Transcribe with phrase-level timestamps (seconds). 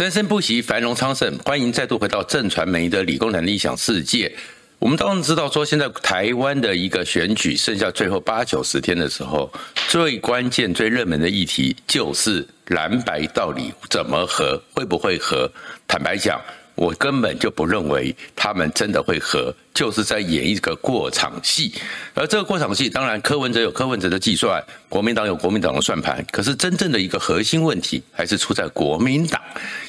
[0.00, 1.38] 生生不息，繁荣昌盛。
[1.44, 4.34] 欢迎再度回到正传媒的理工男的理想世界。
[4.78, 9.52] 我们当然知道，说现在台湾的一个选举剩下最后八九十天的时候，
[9.88, 15.52] 最关键、最热门的议题就是蓝白到底怎么合，会不会合？
[15.86, 16.40] 坦白讲。
[16.80, 21.74] 我根本就不认为他们真的会合，就是在演一个过场戏。
[22.14, 26.24] 而这个过场戏，当然柯文哲有柯文哲的计算，国民党有国民党的算盘。
[26.32, 29.38] 可是真正的一个核心问题，还是出在国民党，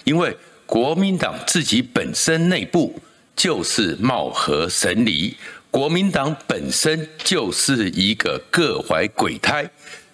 [0.04, 0.36] 因为
[0.66, 3.00] 国民党自己本身内部
[3.38, 5.34] 就是貌合神离，
[5.70, 9.66] 国民党本身就是一个各怀鬼胎。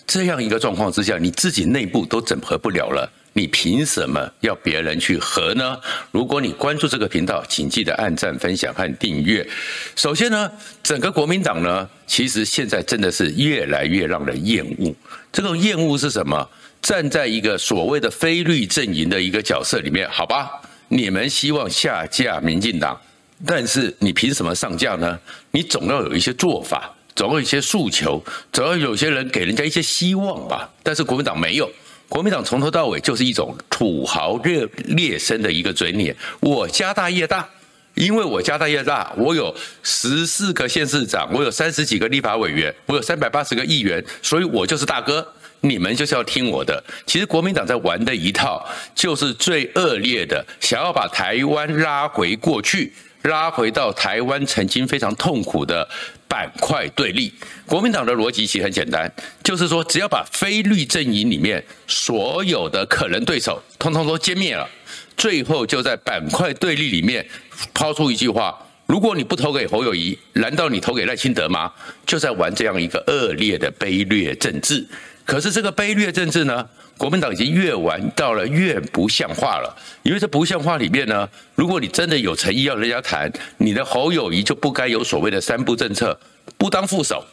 [0.06, 3.12] 这样一个状况之下，你自己内部都整合不了了。
[3.38, 5.80] 你凭什么要别人去合呢？
[6.10, 9.48] 如果你关注这个频道，请记得按赞、分享和订阅。
[9.96, 10.52] 首先呢，
[10.82, 14.92] 整个国民党呢，其实现在真的是越来越让人厌恶。
[15.32, 16.50] 这种厌恶是什么？
[16.82, 20.50] 站在一个所谓的非绿阵营的一个角色里面，好吧，
[20.88, 23.00] 你们希望下架民进党，
[23.46, 25.20] 但是你凭什么上架呢？
[25.52, 28.20] 你总要有一些做法，总要有一些诉求，
[28.52, 30.68] 总要有些人给人家一些希望吧。
[30.82, 31.72] 但是国民党没有。
[32.10, 36.16] 国民党从头到尾就是一种土豪劣劣绅的一个嘴脸。
[36.40, 37.48] 我家大业大，
[37.96, 45.28] 因为我家大业大，我有十四个县市长，我有三十几个立法委员，我有三百八十个议员，所以我就是大哥，
[45.62, 46.84] 你们就是要听我的。
[47.06, 52.94] 其实国民党在玩的一套，就是最恶劣的，想要把台湾拉回过去。
[53.24, 55.86] 拉回到台湾曾经非常痛苦的
[56.28, 57.34] 板块对立，
[57.66, 59.12] 国民党的逻辑其实很简单，
[59.44, 64.70] 就是说只要把非绿阵营里面所有的可能对手通通都歼灭了，
[65.16, 67.26] 最后就在板块对立里面
[67.74, 71.72] 抛出一句话：如果你不投给侯友谊，难道你投给赖清德吗？
[72.06, 74.86] 就在玩这样一个恶劣的卑劣政治。
[75.28, 76.66] 可是这个卑劣政治呢，
[76.98, 79.78] 国民党已经越玩到了越不像话了。
[80.02, 86.18] 因为这不像话里面呢，如果你真的有诚意要人家谈，你的侯友谊就不该有所谓的三不政策：
[86.58, 87.26] 不当副手，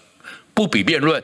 [0.52, 1.22] 不比辩论，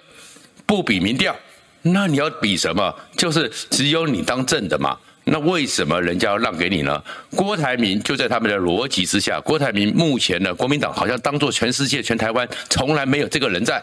[0.64, 1.34] 不比民调。
[1.82, 2.94] 那你要比什么？
[3.16, 4.96] 就是只有你当正的嘛。
[5.24, 7.02] 那为什么人家要让给你呢？
[7.34, 13.82] 郭台铭就在他们的逻辑之下，郭台铭目前呢，国民党好像当做全世界、全台湾从来没有这个人在。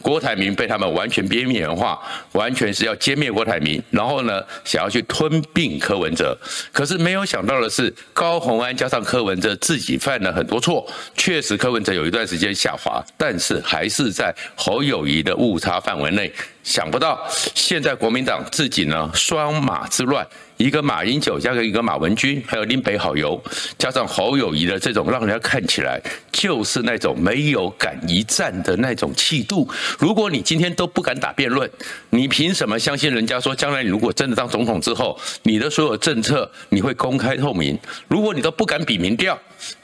[0.00, 1.98] 郭台铭被他们完全边缘化，
[2.32, 6.36] 完全是要歼灭郭台铭，然后呢，想要去吞并柯文哲。
[6.72, 10.86] 可是没有想到的是，高虹安加上柯文哲自己犯了很多错，
[11.16, 16.32] 确实柯文哲有一段时间下滑，但是还是在侯友谊的误差范围内。
[16.62, 20.26] 想不到现在国民党自己呢，双马之乱。
[20.58, 23.40] 一个马英九加上一个马文君，还有林北好友，
[23.78, 26.02] 加上侯友谊的这种，让人家看起来
[26.32, 29.68] 就是那种没有敢一战的那种气度。
[29.98, 31.70] 如果你今天都不敢打辩论，
[32.10, 37.78] 你凭什么相信人家说将来你如果真的当总统之后，你的所有政策你会公开透明？
[38.08, 39.38] 如果你都不敢比民调，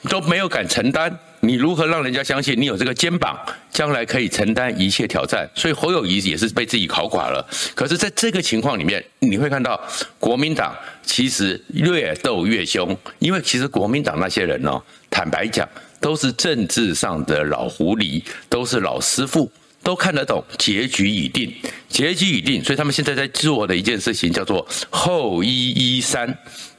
[0.09, 1.17] 都没有敢承担。
[1.41, 3.37] 你如何让人家相信你有这个肩膀，
[3.69, 5.47] 将来可以承担一切挑战？
[5.53, 7.47] 所以侯友谊也是被自己搞垮了。
[7.75, 9.79] 可是，在这个情况里面，你会看到
[10.17, 14.81] 国民党其实越斗越凶，因为其实国民党那些人呢，
[15.11, 15.69] 坦白讲，
[15.99, 19.51] 都是政治上的老狐狸，都是老师傅。
[19.83, 21.53] 都看得懂，结局已定，
[21.87, 26.27] 结局已定，所以他们现在在做的一件事情叫做后一一三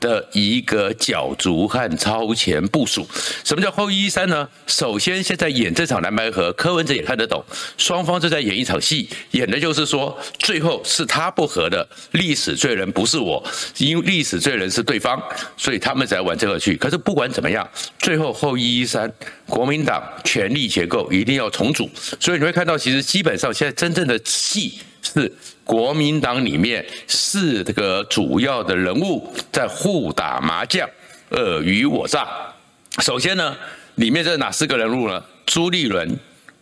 [0.07, 3.05] 的一个角逐和超前部署。
[3.43, 4.49] 什么叫后一一三呢？
[4.67, 7.45] 首先，现在演这场蓝白河，柯文哲也看得懂，
[7.77, 13.43] 双方就在演一场戏，演的就是说，最后是他不合的，历史罪人不是我，
[13.79, 15.21] 因为历史罪人是对方，
[15.57, 16.77] 所以他们才玩这个剧。
[16.77, 17.69] 可是不管怎么样，
[17.99, 19.13] 最后后一一三，
[19.47, 21.91] 国民党权力结构一定要重组，
[22.21, 23.03] 所以你会看到其实。
[23.07, 24.81] 基本上，现在真正的戏
[25.15, 25.33] 是
[25.65, 30.89] 国民党里面四个主要的人物在互打麻将，
[31.31, 32.27] 尔虞我诈。
[32.99, 33.57] 首先呢，
[33.97, 35.23] 里面这哪四个人物呢？
[35.45, 36.19] 朱立伦、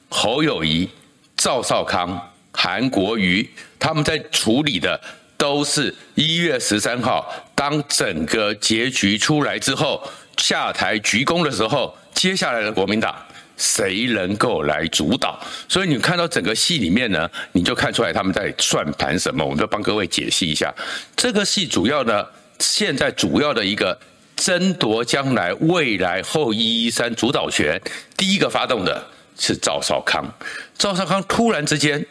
[0.08, 0.88] 侯友谊、
[1.36, 5.00] 赵少康、韩国瑜，他们在处理的
[5.38, 10.06] 都是一月十三号，当整个结局出来之后，
[10.36, 13.14] 下台鞠躬的时候，接下来的国民党。
[13.56, 15.38] 谁能够来主导？
[15.68, 19.44] 所以你看到整个戏里面呢，你就看出来他们在算盘什么。
[19.44, 20.74] 我们就帮各位解析一下，
[21.16, 22.26] 这个戏主要呢，
[22.58, 23.96] 现在主要的一个
[24.34, 27.80] 争夺将来未来后一一三主导权，
[28.16, 29.06] 第一个发动的
[29.38, 30.24] 是赵少康。
[30.76, 32.04] 赵少康突然之间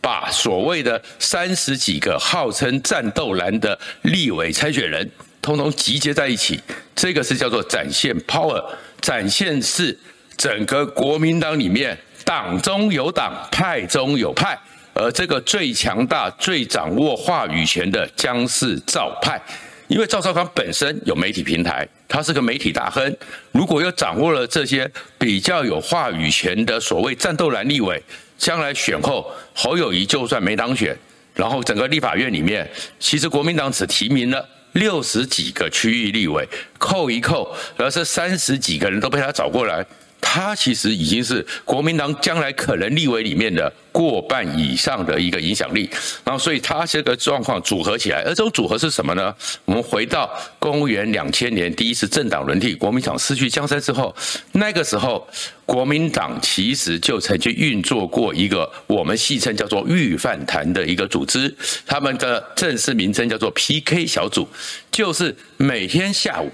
[0.00, 5.10] 把所谓的三十几个号称战斗蓝的立委参选人，
[5.42, 6.58] 通通集结在一起，
[6.94, 8.64] 这个是叫做展现 power，
[9.02, 9.98] 展现是。
[10.36, 14.58] 整个国民党里面，党中有党，派中有派，
[14.92, 19.40] 而这个最强大、最掌握话语权的将是赵派。
[19.88, 23.16] 因为赵少康本身有媒体平台，他是个媒体大亨。
[23.52, 28.02] 如果又掌握了这些比较有话语权的所谓战斗蓝立委，
[28.36, 30.96] 将来选后侯友谊就算没当选，
[31.34, 32.68] 然后整个立法院里面，
[32.98, 36.46] 其实国民党只提名了六十几个区域立委，
[36.78, 39.86] 扣一扣，而是三十几个人都被他找过来。
[40.20, 45.88] 他其实已经是国民党将来可能立委里面的过半以上的一个影响力，
[46.24, 49.34] 然后所以他这个状况组合起来，而这种组合是什么呢？
[49.64, 54.14] 我们回到公元两千年第一次政党轮替，国民党失去江山之后，
[54.52, 55.26] 那个时候
[55.64, 61.54] 国民党其实就曾经运作过一个我们戏称叫做“御饭坛”的一个组织，
[61.86, 64.46] 他们的正式名称叫做 PK 小组，
[64.90, 66.50] 就是每天下午。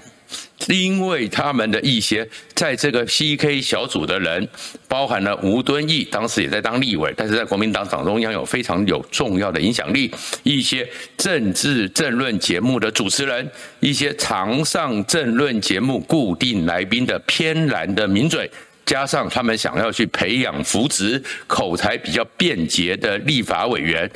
[0.67, 4.47] 因为他们的一些在这个 PK 小组的人，
[4.87, 10.09] 包含了吴敦义，当时也在当立委，但是在国民党党中央有非常有重要的影响力。
[10.43, 13.51] 一些政治政论节目的主持人，
[13.81, 18.49] 一些常上政论节目固定来宾的偏蓝的名嘴，
[18.85, 24.09] 加上他们想要去培养扶植口才比较便捷的立法委员，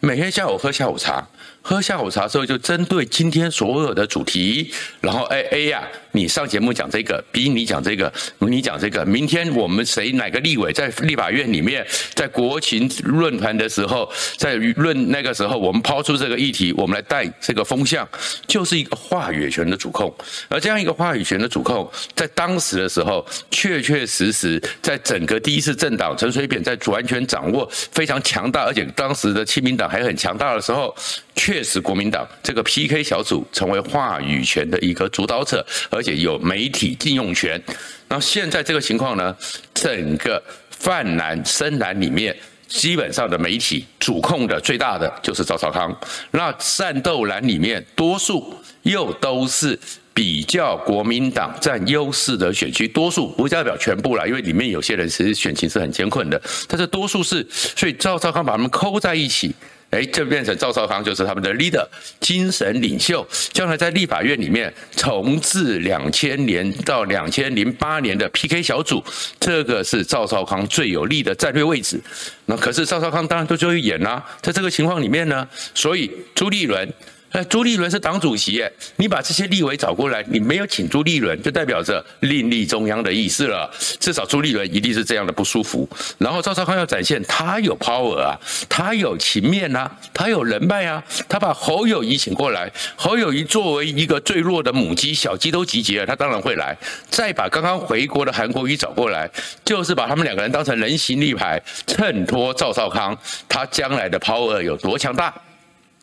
[0.00, 1.26] 每天下午喝下午茶。
[1.66, 4.70] 喝下午茶之后，就针对今天所有的主题，
[5.00, 9.04] 然后 A A 呀，你上节目讲这个比你讲这个，你讲这个。
[9.04, 11.84] 明天我们谁哪个立委在立法院里面，
[12.14, 18.08] 在国情论坛的时候，在论那个时候，我们抛出这个议题，我们来带这个风向，
[18.46, 20.14] 就是一个话语权的主控。
[20.48, 30.94] 而这样一个话语权的主控，在当时的时候，确确实实在整个第一次政党陈水扁在完全掌握非常强大，而且当时的亲民党还很强大的时候。
[31.36, 37.60] 确实，国民党这个 PK 小组成为话语权的一个主导者，而且有媒体禁用权。
[38.08, 39.34] 那现在这个情况呢，
[39.72, 40.40] 整个
[40.70, 42.36] 泛蓝深蓝里面，
[42.68, 45.98] 基本上的媒体主控的最大的就是赵少康。
[46.30, 49.78] 那战斗蓝里面，多数又都是
[50.12, 59.54] 比较国民党占优势的选区，多数不代表全部啦，因为里面有些人其实选情是很艰困的，但是多数是，所以赵少康把他们扣在一起。
[59.94, 61.86] 哎，这变成赵少康就是他们的 leader，
[62.18, 69.02] 精神领袖，将来在立法院里面重置两千年到两千零八年的 PK 小组，
[69.38, 72.00] 这个是赵少康最有利的战略位置。
[72.46, 76.92] 那可是赵少康当然都就会演啦，在这个情况里面呢，所以朱立伦。
[77.34, 78.64] 哎，朱立伦是党主席，
[78.94, 83.68] 你把这些立委找过来，你没有请朱立伦，就代表着另立中央的意思了。
[83.98, 85.88] 至少朱立伦一定是这样的不舒服。
[86.16, 88.38] 然后赵少康要展现他有 power 啊，
[88.68, 96.78] 他有情面啊，他有人脉啊，他把侯友宜请过来，侯友宜作为一个最弱的母鸡，小鸡都集结了，他当然会来。
[97.10, 99.28] 再把刚刚回国的韩国瑜找过来，
[99.64, 105.34] 就是把他们两个人当成人形立牌，衬托赵少康他将来的 power 有多强大。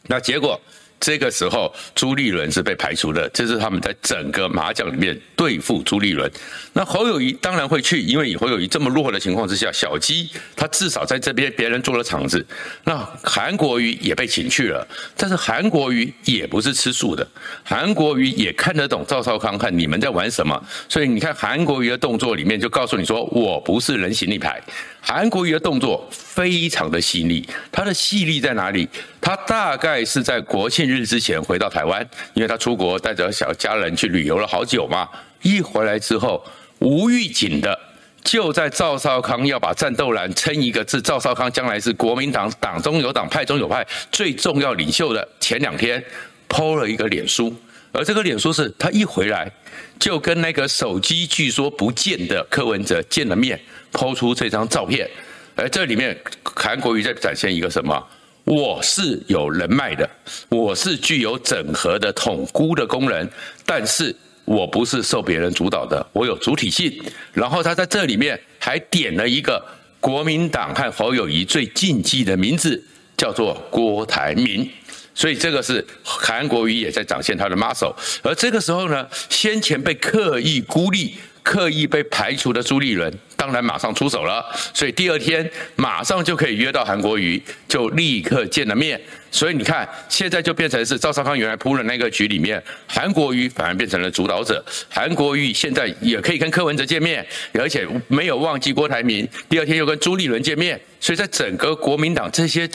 [0.08, 0.60] 那结果。
[1.02, 6.32] 这个时候，朱立伦是被排除的，这是他们在整个麻将里面对付朱立伦。
[6.74, 12.46] 那侯友宜当然会去，因为侯友宜这么弱的情况之下，小鸡他至少在这边别人做了场子。
[12.84, 14.88] 那韩国瑜也被请去了，
[15.18, 17.28] 但是韩国瑜也不是吃素的，
[17.64, 24.62] 韩国瑜也看得懂赵少康看你们在玩什么，所以你看韩国瑜的动作里面就告诉你说，我不是人形立牌。
[25.02, 28.88] 韩国瑜的动作非常的细腻，他的细腻在哪里？
[29.20, 35.10] 他大概是在国庆日之前回到台湾，因为他出国带着小家人去旅游了好久嘛。
[35.42, 36.44] 一回来之后，
[36.80, 37.78] 无预警的
[38.24, 46.02] 就在赵少康要把战斗蓝称一个字，赵少康将来是国民党党中有党、派中有派最重要领袖的前两天
[46.48, 47.54] ，PO 了一个脸书，
[47.92, 49.52] 而这个脸书是他一回来
[50.00, 53.60] 就跟那个手机据说不见的柯文哲见了面。
[53.94, 55.06] 抛出这张照片，
[55.54, 58.02] 而这里面韩国瑜在展现一个什么？
[58.46, 60.10] 我是有人脉的，
[60.48, 63.30] 我是具有整合的统孤的功能，
[63.66, 67.04] 但是我不是受别人主导的，我有主体性。
[67.34, 69.62] 然后他在这里面还点了一个
[70.00, 72.82] 国民党和侯友谊最禁忌的名字，
[73.18, 74.66] 叫做郭台铭。
[75.14, 77.96] 所以这个是韩国瑜也在展现他的 muscle。
[78.22, 81.16] 而这个时候呢，先前被刻意孤立。
[81.44, 89.02] 刻意被排除的朱立伦，当然马上出手了，所以第二天马上就可以约到韩国瑜，就立刻见了面。
[89.32, 94.64] 所以你看，现在就变成是赵少康原来铺的那个局里面，韩国瑜反而变成了主导者。
[94.88, 99.28] 韩国瑜现在也可以跟柯文哲见面，而且没有忘记郭台铭。
[99.50, 102.70] 第二天又跟朱立伦见面，所以在整个国民党这些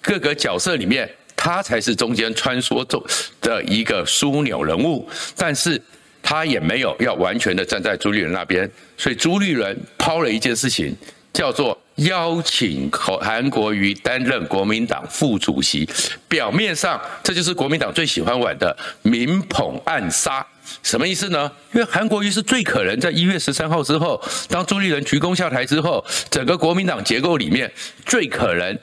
[0.00, 3.02] 各个角色里面，他才是中间穿梭中
[3.40, 5.08] 的一个枢纽人物。
[5.36, 5.80] 但是。
[6.24, 10.96] 他也没有要完全的站在朱立伦那边，所以朱立伦抛了一件事情，
[11.32, 12.88] 叫做邀请
[13.20, 15.86] 韩国瑜担任国民党副主席。
[16.28, 20.46] 表面上，这就是国民党最喜欢玩的明捧暗杀。
[20.84, 21.50] 什么意思呢？
[21.74, 27.68] 因为韩国瑜是最可能在一月十三号之后，当朱立伦鞠躬下台之后，整个国民党结构里面
[28.06, 28.78] 最可能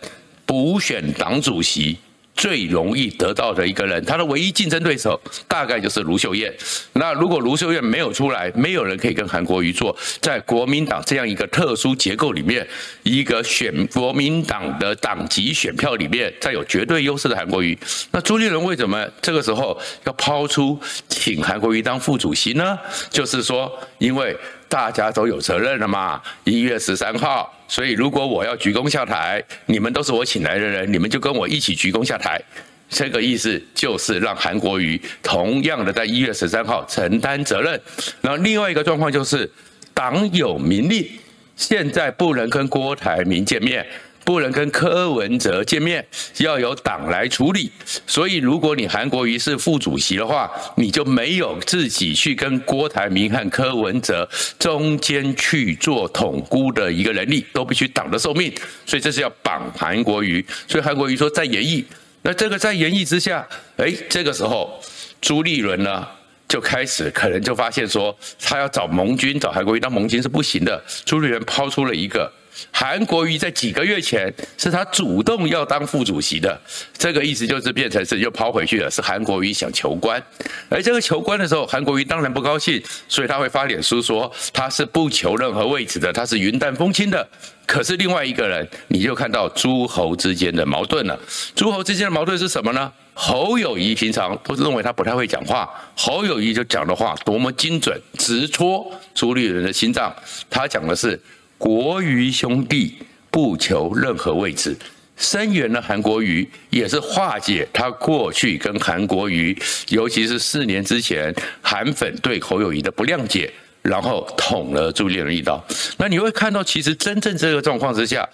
[0.46, 1.98] 补选党主席。
[2.40, 6.50] 最容易得到的一个人，他的唯一竞争对手大概就是卢秀燕。
[6.94, 12.66] 那如果卢秀燕没有出来，没有人可以跟韩国瑜做，在国民党这样一个特殊结构里面，
[13.04, 17.78] 一个选国民党的党籍选票里面，再有绝对优势的韩国瑜，
[18.12, 20.80] 那朱立伦为什么这个时候要抛出
[21.10, 22.80] 请韩国瑜当副主席呢？
[23.10, 24.34] 就是说，因为。
[24.70, 26.22] 大家都有责任了嘛？
[26.44, 32.42] 一月十三号，所以如果我要鞠躬下台，你们都是我请来的人，你们就跟我一起鞠躬下台。
[32.90, 37.80] 这个意思就是让韩国瑜同样的在一月十三号承担责任。
[38.22, 39.50] 然后另外一个状况就是，
[39.94, 41.08] 党有明令，
[41.56, 43.86] 现在不能跟郭台铭见面。
[44.24, 46.06] 不能跟柯文哲见面，
[46.38, 47.72] 要由党来处理。
[48.06, 58.54] 所以，如果你韩国瑜是副主席的话，你就没有自己去跟郭台铭和柯文哲中间去做统孤的一个能力，都必须党的受命。
[58.86, 60.46] 所以，这是要绑韩国瑜。
[60.68, 61.84] 所以，韩国瑜说在演绎。
[62.22, 63.48] 那这个在演绎之下，
[63.78, 64.80] 哎，这个时候
[65.22, 66.06] 朱立伦呢
[66.48, 70.84] 就开始可能就发现说，他要找盟军，找韩国瑜当盟军是不行的。
[71.06, 72.32] 朱立伦抛出了一个。
[72.72, 76.60] 韩国瑜在几个月前是他主动要当副主席的，
[76.98, 80.22] 这个意思就是变成是又抛回去了，是韩国瑜想求官，
[80.70, 87.28] 而这个求官的时候，韩国瑜当然不高兴，所以他会发脸书说他是不求任何位置的，他是云淡风轻的。
[87.66, 91.20] 可是另外一个人，你就看到诸侯之间的矛盾了。
[91.56, 92.92] 诸侯之间的矛盾是什么呢？
[93.14, 100.12] 侯友谊平常都是认为他不太会讲话，侯友谊就讲的话多么精准，直戳朱立伦的心脏。
[100.50, 101.20] 他讲的是。
[101.60, 102.96] 国瑜兄弟
[103.30, 104.76] 不求任何位置，
[105.18, 109.56] 声援了韩国瑜，也是化解他过去跟韩国瑜，
[109.90, 113.52] 尤其是四年之前韩粉对侯友宜的不谅解，
[113.82, 115.62] 然后捅了朱立伦一刀。
[115.98, 118.28] 那你会看到，其实真正这个状况之下，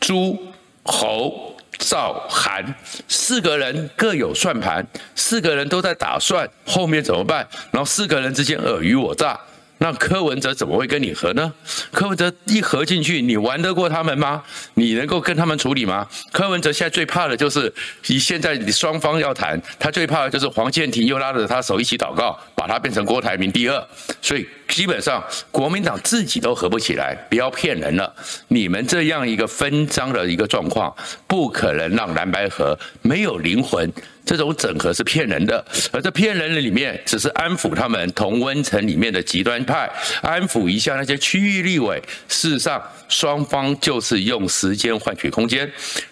[0.00, 0.36] 朱、
[0.82, 2.74] 侯、赵、韩
[3.06, 4.84] 四个人各有算盘，
[5.14, 9.38] 四个人都在打算后面怎么办，然后四个人之间尔虞我诈。
[9.82, 11.52] 那柯文哲怎么会跟你合呢？
[11.90, 14.40] 柯文哲一合进去，你玩得过他们吗？
[14.74, 16.06] 你能够跟他们处理吗？
[16.30, 17.72] 柯文哲现在最怕的就是，
[18.06, 23.88] 以现在双方要谈，他最怕的就是黄健庭又拉着他手一起祷告，把他变成郭台铭第二。
[24.20, 25.20] 所以基本上
[25.50, 28.14] 国民党自己都合不起来，不要骗人了。
[28.46, 30.94] 你们这样一个分赃的一个状况，
[31.26, 33.92] 不可能让蓝白合没有灵魂。
[34.24, 39.90] 这种整合是骗人的，而这骗人的里面只是安抚他们同温层里面的极端派，
[40.22, 42.00] 安抚一下那些区域立委。
[42.28, 45.60] 事实上，双方就是用时间换取空间。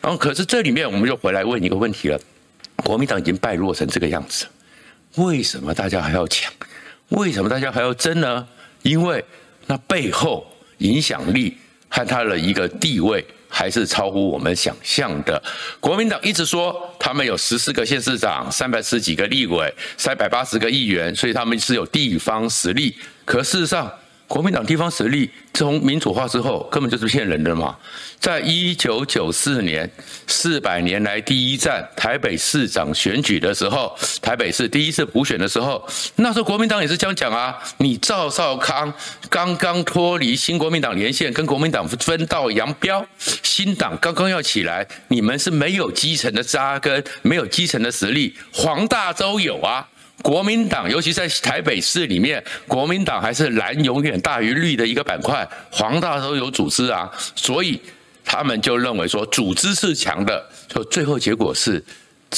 [0.01, 2.21] 然后，可是这里面我们就回来问一个问题了：
[2.85, 4.47] 国民党已经败落成这个样子，
[5.15, 6.53] 为什么大家还要抢？
[7.11, 8.47] 为什么大家还要争呢？
[8.83, 9.25] 因为
[9.67, 10.47] 那背后
[10.79, 11.57] 影响力
[11.89, 13.25] 和他的一个地位。
[13.51, 15.43] 还是超乎我们想象的。
[15.81, 22.97] 国民党一直说他们有十四个县市长、三百十几个立委、三百八十个议员，所以他们是有地方实力。
[23.25, 23.93] 可事实上，
[24.31, 27.77] 国民党地方实力从民主化之后根本就是骗人的嘛！
[28.21, 29.91] 在一九九四年
[30.29, 35.85] 四百年来第一战台北市长选举的时候，台北市第一次补选的时候，
[36.15, 37.59] 那时候国民党也是这样讲啊！
[37.79, 38.95] 你赵少康
[39.29, 43.05] 刚刚脱离新国民党连线，跟国民党分道扬镳，
[43.43, 49.89] 新党刚刚要起来，你们是没有基层的扎根，没有基层的实力，黄大洲有啊！
[50.23, 55.49] 国民党，尤其在台北市里面，国民党还是蓝永远大于绿的一个板块。
[55.71, 57.81] 黄大洲有组织啊，所以
[58.25, 60.45] 他们就认为说组织是强的。
[60.69, 61.83] 就最后结果是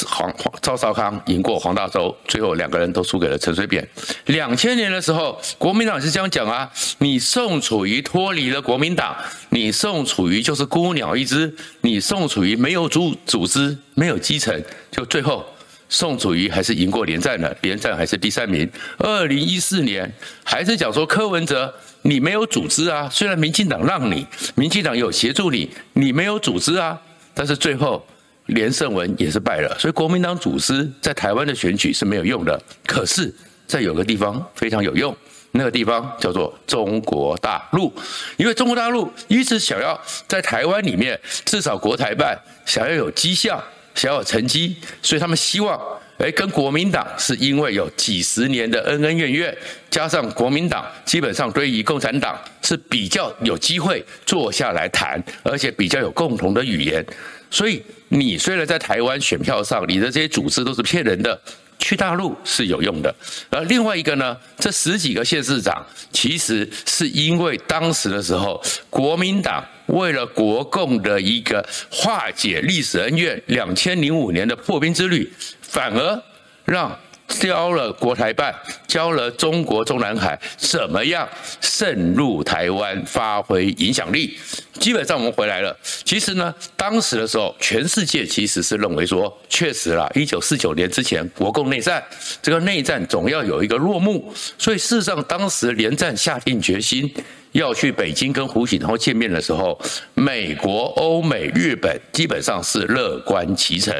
[0.06, 3.86] 黄黄赵少康赢过黄大洲，最后两个人都输给了陈水扁。
[4.26, 9.16] 两千年的时候，国民党是这样讲啊：你宋楚瑜脱离了国民党，
[9.50, 15.44] 你宋楚瑜就是孤鸟一只，你宋楚瑜没有组组织，没有基层，就最后。
[15.92, 18.66] 宋楚瑜还是赢过连战的，连战还是第三名。
[18.96, 20.10] 二零一四年
[20.42, 26.98] 还是讲说柯文哲，你没有组织啊，虽然民进党让你，民进党有协助你，你没有组织啊，
[27.34, 28.02] 但是最后
[28.46, 29.76] 连胜文也是败了。
[29.78, 32.58] 所以国民党组织在台湾的选举是没有用的。
[32.86, 33.30] 可是，
[33.66, 35.14] 在有个地方非常有用，
[35.50, 37.92] 那个地方叫做中国大陆，
[38.38, 43.62] 因为中国大陆一直想要在台湾里面至少国台办想要有绩效。
[43.94, 45.80] 小有成绩，所以他们希望，
[46.18, 49.56] 哎，跟国民党是因为有几十年的恩恩怨怨，
[49.90, 57.04] 加上国民党基本上对于共产党是比较有机会坐下来谈，而且比较有共同的语言，
[57.50, 61.40] 所以你虽然在台湾选票上，你的这些组织都是骗人的。
[61.78, 63.14] 去大陆是有用的，
[63.50, 76.22] 而另外一个呢，这十几个县市长其实是因为当时的时候，国民党为了国共的一个化解历史恩怨，两千零五年的破冰之旅，反而
[76.64, 76.98] 让。
[77.40, 78.54] 交了国台办，
[78.86, 81.28] 交了中国中南海，怎么样
[81.60, 84.38] 渗入台湾，发挥影响力？
[84.74, 85.76] 基本上我们回来了。
[86.04, 92.02] 其实呢，当时的时候，全世界其实是认为说，确实啦，一九四九年之前，国共内战，
[92.40, 94.32] 这个内战总要有一个落幕。
[94.58, 97.12] 所以事实上，当时连战下定决心。
[97.52, 99.78] 要去北京跟胡锦涛见面的时候，
[100.14, 103.94] 美国、欧美、日本基本上是乐观其成，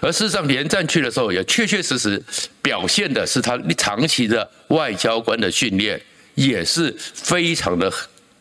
[0.00, 2.22] 而事实上连战去的时候，也确确实实
[2.62, 6.00] 表现的是他长期的外交官的训练
[6.34, 7.92] 也是非常的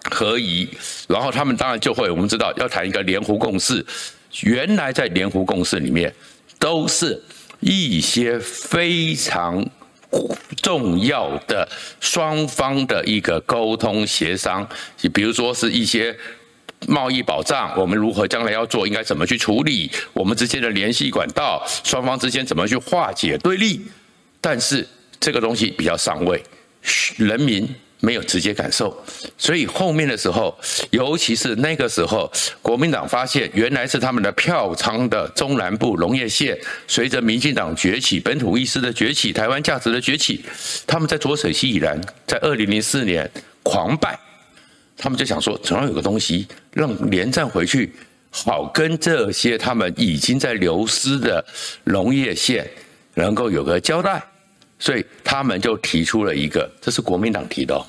[0.10, 0.68] 合宜。
[1.08, 3.86] 然后他们当然就会，我们知道要谈一个联胡共识，
[4.44, 6.14] 原来在联胡共识里面
[6.58, 7.22] 都是
[7.60, 9.66] 一些非常。
[10.62, 11.68] 重要的
[12.00, 14.68] 双方的一个沟通协商，
[15.02, 16.16] 你比如说是一些
[16.88, 23.82] 贸易保障，我们如何将来要做，应该怎么去处理，我们之间的联系管道，双方之间怎么去化解对立，
[24.40, 24.88] 但是
[25.20, 26.44] 这个东西比较上位，
[27.18, 27.68] 人民。
[28.06, 28.94] 没有直接感受，
[29.38, 30.54] 所以后面的时候，
[30.92, 32.30] 尤其是那个时候，
[32.62, 40.44] 国民党发现原来是他们的票仓的中南部农业县，随着民进党崛起、本土意识的崛起、台湾价值的崛起，
[40.86, 43.32] 他们在浊水溪以南，在二零零四年
[43.64, 44.20] 狂败，
[44.98, 47.94] 他们就想说，总要有个东西让连战回去，
[48.30, 51.44] 好跟这些他们已经在流失的
[51.86, 52.70] 农业县
[53.14, 54.22] 能够有个交代，
[54.78, 57.82] 所以他们就提出了一个，这是国民党提的。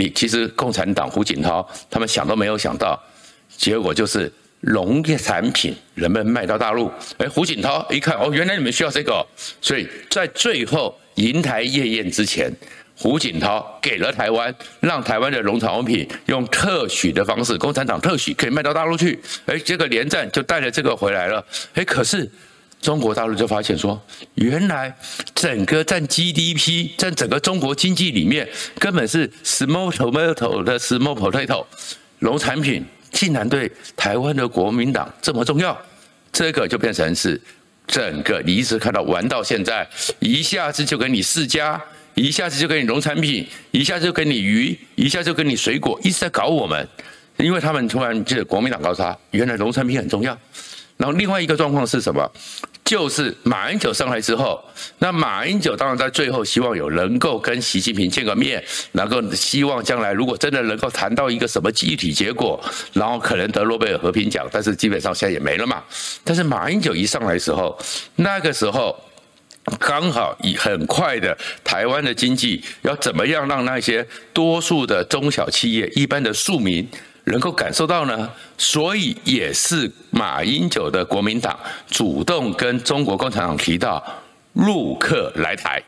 [0.00, 2.98] 你其实共产党胡锦涛他们想都没有想到，
[3.54, 6.90] 结果就是农业产品能不能卖到大陆？
[7.18, 9.22] 哎，胡锦涛一看哦，原来你们需要这个，
[9.60, 12.50] 所以在最后银台夜宴之前，
[12.96, 19.20] 胡锦涛给了台湾，让台湾的农产品用特许的方式，共产党特许可以卖到大陆去。
[19.44, 21.44] 哎，这个连战就带着这个回来了。
[21.74, 22.26] 哎，可是。
[22.80, 24.00] 中国大陆就发现说，
[24.36, 24.94] 原来
[25.34, 31.64] 整个占 GDP、占整个中国经济里面，根本是 small tomato 的 small potato，
[32.20, 35.78] 农产品竟然对台湾的国民党这么重要，
[36.32, 37.38] 这个就变成是
[37.86, 39.86] 整个你一直看到玩到现在，
[40.18, 41.78] 一下子就给你释迦，
[42.14, 46.88] 一下子就给你农产品，一下子就给你鱼，一下子就给你水果，一直在搞我们，
[47.36, 50.38] 因为他们突然就国民党告诉他，原来农产品很重要。
[50.96, 52.30] 然后另外一个状况是什么？
[52.90, 54.60] 就是马英九上来之后，
[54.98, 62.60] 那马英九当然在最后希望有能够跟习近平见个面，能够希望将来如果真的能够谈到一个什么具体结果，
[62.92, 65.80] 然后可能得诺贝尔和平奖，但是基本上现在也没了嘛。
[66.24, 67.78] 但是马英九一上来的时候，
[68.16, 69.00] 那个时候
[69.78, 76.88] 刚好以很快的台湾的经济要怎么样让那些多数的中小企业、一般的庶民。
[77.30, 84.04] 能够感受到呢，所以也是马英九的国民党主动跟中国共产党提到
[84.52, 85.82] 陆客来台。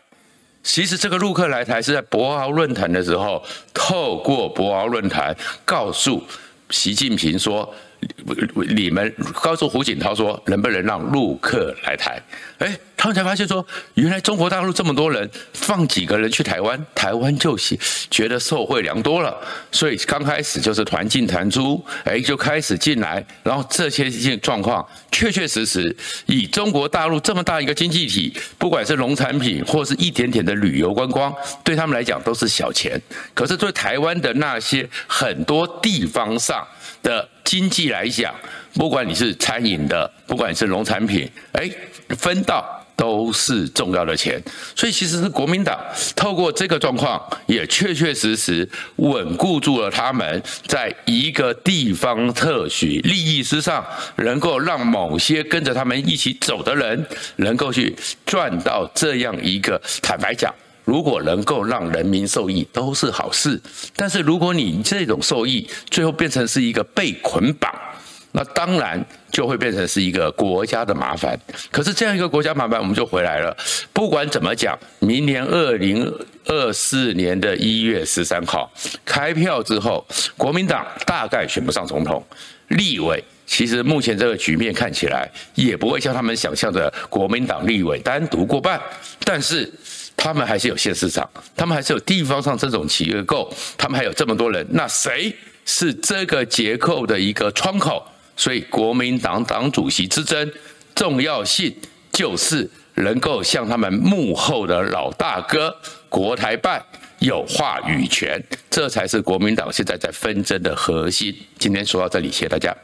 [0.62, 6.22] 其实这个陆客来台是在博鳌论坛的时候，透过博鳌论坛告诉
[6.70, 7.74] 习近平说。
[8.74, 12.20] 你们告诉胡锦涛说，能不能让陆客来台？
[12.58, 17.58] 哎，他们才发现说，原来中国大陆这么多人，放几个人去台湾，台湾就
[18.08, 19.36] 觉得受惠良多了。
[19.72, 31.34] 所以刚开始就是团进团出，哎，就开始进来，然后这些状况确确实实，以中国大陆这么大一个经济体，不管是农产品或是一点点的旅游观光，
[31.64, 33.02] 对他们来讲都是小钱。
[33.34, 36.64] 可是对台湾的那些很多地方上
[37.02, 37.28] 的。
[37.44, 38.34] 经济来讲，
[38.72, 41.68] 不管你是餐饮的，不管你是农产品，哎，
[42.16, 44.42] 分到都是重要的钱。
[44.74, 45.78] 所以其实是国民党
[46.14, 53.84] 透过这个状况，也确确实实稳固住了他们在一个地方特许利益之上，
[54.16, 59.80] 能够让某些跟着他们一起走的人，能够去赚到这样一个。
[60.00, 60.52] 坦白讲。
[60.84, 63.58] 如果能够让人民受益，都是好事。
[63.94, 67.72] 但是如果你这种受益最后变成是一个被捆绑，
[68.32, 71.38] 那当然就会变成是一个国家的麻烦。
[71.70, 73.56] 可是这样一个国家麻烦，我们就回来了。
[73.92, 76.10] 不管怎么讲，明年二零
[76.46, 78.72] 二四年的一月十三号
[79.04, 82.24] 开票之后，国民党大概选不上总统，
[82.68, 83.22] 立委。
[83.44, 88.80] 其实目前这个局面看起来也不会像他们想象的国民党立委单独过半，
[89.24, 89.70] 但是
[90.16, 95.34] 他们还是有县市长，他们还是有地方上这种企业构，他们还有这么多人，那谁
[95.66, 98.02] 是这个结构的一个窗口？
[98.36, 100.50] 所以国民党党主席之争
[100.94, 101.74] 重要性
[102.10, 105.74] 就是能够向他们幕后的老大哥
[106.08, 106.82] 国台办
[107.18, 111.34] 有话语权，这才是国民党现在在纷争的核心。
[111.58, 112.74] 今天说到这里，谢谢大家。